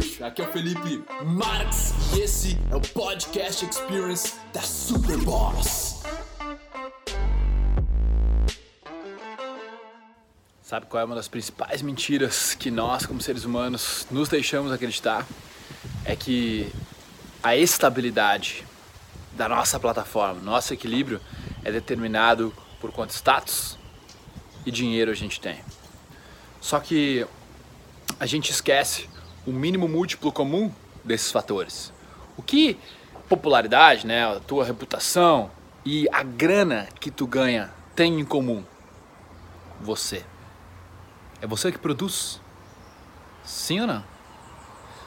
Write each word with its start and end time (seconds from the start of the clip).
Aqui 0.00 0.40
é 0.40 0.48
o 0.48 0.50
Felipe 0.50 1.04
Marx 1.26 1.92
e 2.16 2.20
esse 2.20 2.58
é 2.70 2.74
o 2.74 2.80
Podcast 2.80 3.66
Experience 3.66 4.32
da 4.50 4.62
Superboss. 4.62 6.02
Sabe 10.62 10.86
qual 10.86 11.02
é 11.02 11.04
uma 11.04 11.14
das 11.14 11.28
principais 11.28 11.82
mentiras 11.82 12.54
que 12.54 12.70
nós, 12.70 13.04
como 13.04 13.20
seres 13.20 13.44
humanos, 13.44 14.06
nos 14.10 14.30
deixamos 14.30 14.72
acreditar? 14.72 15.26
É 16.06 16.16
que 16.16 16.72
a 17.42 17.54
estabilidade 17.54 18.66
da 19.36 19.50
nossa 19.50 19.78
plataforma, 19.78 20.40
nosso 20.40 20.72
equilíbrio, 20.72 21.20
é 21.62 21.70
determinado 21.70 22.54
por 22.80 22.90
quanto 22.90 23.10
status 23.10 23.76
e 24.64 24.70
dinheiro 24.70 25.10
a 25.10 25.14
gente 25.14 25.38
tem. 25.38 25.60
Só 26.58 26.80
que 26.80 27.26
a 28.18 28.24
gente 28.24 28.50
esquece 28.50 29.06
o 29.46 29.52
mínimo 29.52 29.88
múltiplo 29.88 30.30
comum 30.30 30.72
desses 31.04 31.30
fatores. 31.30 31.92
O 32.36 32.42
que 32.42 32.78
popularidade, 33.28 34.06
né, 34.06 34.24
a 34.24 34.40
tua 34.40 34.64
reputação 34.64 35.50
e 35.84 36.08
a 36.12 36.22
grana 36.22 36.88
que 36.98 37.10
tu 37.10 37.26
ganha 37.26 37.70
tem 37.94 38.20
em 38.20 38.24
comum? 38.24 38.64
Você. 39.80 40.24
É 41.40 41.46
você 41.46 41.72
que 41.72 41.78
produz? 41.78 42.40
Sim 43.44 43.80
ou 43.80 43.86
não? 43.86 44.04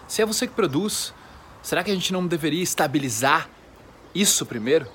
Se 0.08 0.22
é 0.22 0.26
você 0.26 0.48
que 0.48 0.54
produz, 0.54 1.14
será 1.62 1.84
que 1.84 1.92
a 1.92 1.94
gente 1.94 2.12
não 2.12 2.26
deveria 2.26 2.64
estabilizar 2.64 3.50
isso 4.14 4.46
primeiro? 4.46 4.88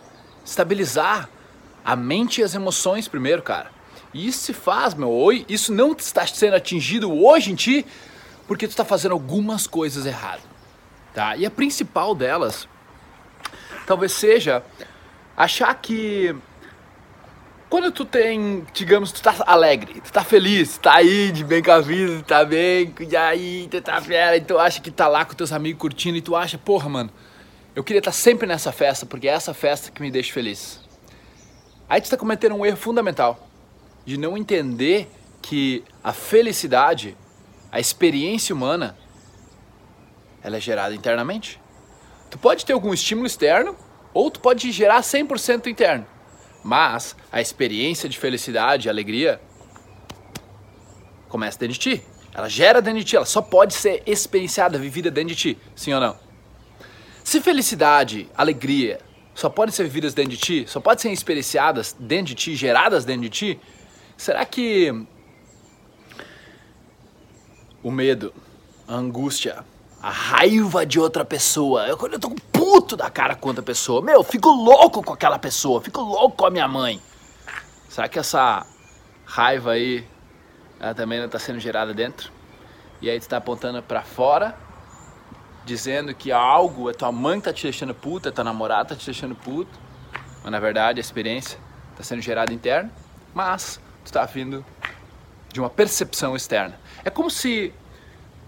Estabilizar 0.45 1.29
a 1.85 1.97
mente 1.97 2.41
e 2.41 2.45
as 2.45 2.55
emoções 2.55 3.09
primeiro, 3.09 3.43
cara. 3.43 3.71
E 4.13 4.27
isso 4.27 4.41
se 4.41 4.53
faz, 4.53 4.95
meu, 4.95 5.11
oi, 5.11 5.45
isso 5.49 5.73
não 5.73 5.93
está 5.93 6.27
sendo 6.27 6.55
atingido 6.55 7.13
hoje 7.13 7.53
em 7.53 7.55
ti 7.55 7.87
porque 8.49 8.67
tu 8.67 8.71
está 8.71 8.85
fazendo 8.85 9.13
algumas 9.13 9.67
coisas 9.67 10.07
erradas, 10.07 10.43
tá? 11.15 11.37
E 11.37 11.47
a 11.47 11.51
principal 11.51 12.15
delas 12.15 12.67
talvez 13.87 14.13
seja 14.13 14.65
achar 15.37 15.73
que 15.75 16.35
quando 17.69 17.93
tu 17.93 18.07
tem, 18.07 18.67
digamos, 18.73 19.13
tu 19.13 19.21
tá 19.21 19.35
alegre, 19.47 20.01
tu 20.01 20.11
tá 20.11 20.25
feliz, 20.25 20.79
tá 20.79 20.97
aí 20.97 21.31
de 21.31 21.45
bem 21.45 21.63
com 21.63 21.71
a 21.71 21.81
vida, 21.81 22.23
tá 22.23 22.43
bem, 22.43 22.95
e 22.99 23.15
aí 23.15 23.69
tu 23.71 23.83
tá 23.83 24.01
fera, 24.01 24.37
e 24.39 24.41
tu 24.41 24.59
acha 24.59 24.81
que 24.81 24.91
tá 24.91 25.07
lá 25.07 25.23
com 25.27 25.35
teus 25.35 25.53
amigos 25.53 25.79
curtindo, 25.79 26.17
e 26.17 26.23
tu 26.23 26.35
acha, 26.35 26.57
porra, 26.57 26.89
mano, 26.89 27.11
eu 27.77 27.85
queria 27.85 27.99
estar 28.01 28.11
tá 28.11 28.17
sempre 28.17 28.47
nessa 28.47 28.73
festa, 28.73 29.05
porque 29.05 29.29
é 29.29 29.33
essa 29.33 29.53
festa 29.53 29.91
que 29.91 30.01
me 30.01 30.11
deixa 30.11 30.33
feliz. 30.33 30.81
Aí 31.87 32.01
tu 32.01 32.09
tá 32.09 32.17
cometendo 32.17 32.55
um 32.55 32.65
erro 32.65 32.79
fundamental 32.79 33.47
de 34.07 34.17
não 34.17 34.37
entender 34.37 35.07
que 35.43 35.85
a 36.03 36.15
felicidade, 36.15 37.15
a 37.71 37.79
experiência 37.79 38.55
humana, 38.55 38.97
ela 40.43 40.57
é 40.57 40.61
gerada 40.61 40.95
internamente. 40.95 41.61
Tu 42.31 42.39
pode 42.39 42.65
ter 42.65 42.73
algum 42.73 42.93
estímulo 42.93 43.27
externo, 43.27 43.77
ou 44.15 44.31
tu 44.31 44.41
pode 44.41 44.71
gerar 44.73 45.01
100% 45.01 45.67
interno. 45.67 46.07
Mas 46.65 47.15
a 47.31 47.41
experiência 47.41 48.09
de 48.09 48.19
felicidade, 48.19 48.89
alegria, 48.89 49.41
começa 51.29 51.59
dentro 51.59 51.75
de 51.75 51.81
ti. 51.81 52.03
Ela 52.35 52.49
gera 52.49 52.81
dentro 52.81 53.01
de 53.01 53.05
ti, 53.05 53.17
ela 53.17 53.27
só 53.27 53.43
pode 53.43 53.75
ser 53.75 54.03
experienciada, 54.07 54.79
vivida 54.79 55.11
dentro 55.11 55.35
de 55.35 55.37
ti, 55.37 55.59
sim 55.75 55.93
ou 55.93 56.01
não? 56.01 56.17
Se 57.25 57.41
felicidade, 57.41 58.29
alegria, 58.37 59.01
só 59.35 59.49
podem 59.49 59.73
ser 59.73 59.85
vividas 59.85 60.15
dentro 60.15 60.33
de 60.33 60.39
ti, 60.39 60.65
só 60.67 60.81
podem 60.81 60.99
ser 60.99 61.11
experienciadas 61.11 61.95
dentro 61.99 62.27
de 62.27 62.35
ti, 62.35 62.57
geradas 62.57 63.05
dentro 63.05 63.23
de 63.23 63.31
ti, 63.31 63.61
será 64.17 64.45
que 64.45 65.07
o 67.83 67.91
medo, 67.91 68.33
a 68.87 68.95
angústia, 68.95 69.65
a 70.03 70.11
raiva 70.11 70.87
de 70.87 70.99
outra 70.99 71.25
pessoa. 71.25 71.87
Eu, 71.87 71.97
quando 71.97 72.15
eu 72.15 72.21
tô 72.21 72.31
puto 72.53 72.97
da 72.97 73.11
cara 73.11 73.35
com 73.35 73.49
outra 73.49 73.63
pessoa, 73.63 74.03
meu, 74.03 74.17
eu 74.17 74.25
fico 74.25 74.49
louco 74.49 75.03
com 75.03 75.13
aquela 75.13 75.39
pessoa, 75.39 75.81
fico 75.81 76.01
louco 76.01 76.37
com 76.37 76.47
a 76.47 76.51
minha 76.51 76.69
mãe. 76.69 77.01
Será 77.89 78.09
que 78.09 78.19
essa 78.19 78.67
raiva 79.25 79.73
aí 79.73 80.07
ela 80.79 80.95
também 80.95 81.21
não 81.21 81.29
tá 81.29 81.39
sendo 81.39 81.59
gerada 81.59 81.93
dentro? 81.93 82.31
E 83.01 83.09
aí 83.09 83.19
tu 83.21 83.29
tá 83.29 83.37
apontando 83.37 83.83
para 83.83 84.03
fora, 84.03 84.57
dizendo 85.65 86.15
que 86.15 86.33
algo, 86.33 86.89
a 86.89 86.95
tua 86.95 87.13
mãe 87.13 87.41
tá 87.41 87.53
te 87.53 87.63
deixando 87.63 87.95
puta, 87.95 88.33
tua 88.33 88.45
namorada 88.45 88.91
tá 88.91 88.97
te 88.97 89.07
deixando 89.07 89.35
puto. 89.35 89.71
Mas 90.43 90.53
na 90.53 90.61
verdade 90.61 90.99
a 90.99 91.01
experiência 91.01 91.59
tá 91.97 92.03
sendo 92.03 92.23
gerada 92.23 92.53
interna, 92.53 92.91
mas 93.35 93.81
tu 94.05 94.13
tá 94.13 94.25
vindo 94.25 94.65
de 95.53 95.61
uma 95.61 95.71
percepção 95.71 96.37
externa. 96.37 96.79
É 97.05 97.11
como 97.11 97.31
se 97.31 97.73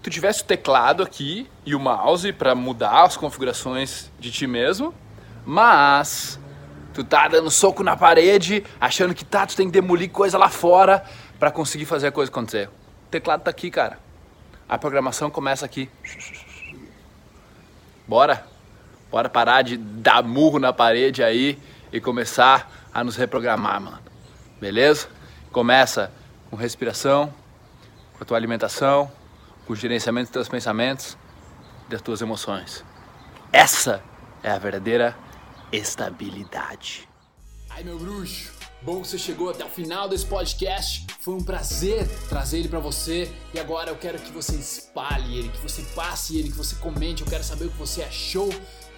tu 0.01 0.09
tivesse 0.09 0.41
o 0.41 0.45
teclado 0.45 1.03
aqui 1.03 1.49
e 1.65 1.75
o 1.75 1.79
mouse 1.79 2.31
para 2.33 2.55
mudar 2.55 3.03
as 3.03 3.17
configurações 3.17 4.11
de 4.19 4.31
ti 4.31 4.47
mesmo, 4.47 4.93
mas 5.45 6.39
tu 6.93 7.03
tá 7.03 7.27
dando 7.27 7.49
soco 7.49 7.83
na 7.83 7.95
parede, 7.95 8.63
achando 8.79 9.13
que 9.13 9.23
tá, 9.23 9.45
tu 9.45 9.55
tem 9.55 9.67
que 9.67 9.73
demolir 9.73 10.09
coisa 10.09 10.37
lá 10.37 10.49
fora 10.49 11.03
para 11.39 11.51
conseguir 11.51 11.85
fazer 11.85 12.07
a 12.07 12.11
coisa 12.11 12.31
acontecer. 12.31 12.67
O 12.67 13.09
teclado 13.09 13.43
tá 13.43 13.49
aqui, 13.49 13.69
cara. 13.69 13.99
A 14.67 14.77
programação 14.77 15.29
começa 15.29 15.65
aqui. 15.65 15.89
Bora? 18.07 18.45
Bora 19.09 19.29
parar 19.29 19.61
de 19.61 19.77
dar 19.77 20.23
murro 20.23 20.59
na 20.59 20.71
parede 20.71 21.23
aí 21.23 21.59
e 21.91 21.99
começar 21.99 22.71
a 22.93 23.03
nos 23.03 23.15
reprogramar, 23.15 23.81
mano. 23.81 23.99
Beleza? 24.59 25.09
Começa 25.51 26.11
com 26.51 26.57
respiração, 26.57 27.33
com 28.13 28.23
a 28.23 28.27
tua 28.27 28.37
alimentação, 28.37 29.09
o 29.71 29.75
gerenciamento 29.75 30.25
dos 30.25 30.33
teus 30.33 30.49
pensamentos, 30.49 31.17
das 31.87 32.01
tuas 32.01 32.21
emoções. 32.21 32.83
Essa 33.53 34.03
é 34.43 34.51
a 34.51 34.59
verdadeira 34.59 35.15
estabilidade. 35.71 37.07
Ai, 37.69 37.83
meu 37.83 37.97
bruxo, 37.97 38.51
bom 38.81 39.01
que 39.01 39.07
você 39.07 39.17
chegou 39.17 39.49
até 39.49 39.63
o 39.63 39.69
final 39.69 40.09
desse 40.09 40.25
podcast. 40.25 41.07
Foi 41.21 41.35
um 41.35 41.43
prazer 41.43 42.05
trazer 42.27 42.59
ele 42.59 42.67
para 42.67 42.79
você 42.79 43.31
e 43.53 43.59
agora 43.59 43.89
eu 43.89 43.95
quero 43.95 44.19
que 44.19 44.31
você 44.31 44.55
espalhe 44.55 45.37
ele, 45.37 45.49
que 45.49 45.59
você 45.59 45.81
passe 45.95 46.37
ele, 46.37 46.49
que 46.49 46.57
você 46.57 46.75
comente. 46.75 47.21
Eu 47.21 47.29
quero 47.29 47.45
saber 47.45 47.65
o 47.65 47.69
que 47.69 47.77
você 47.77 48.03
achou 48.03 48.49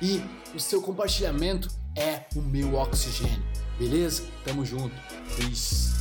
e 0.02 0.24
o 0.56 0.60
seu 0.60 0.82
compartilhamento 0.82 1.68
é 1.96 2.22
o 2.36 2.42
meu 2.42 2.74
oxigênio. 2.74 3.44
Beleza? 3.78 4.24
Tamo 4.44 4.66
junto. 4.66 4.96
Peace. 5.38 5.94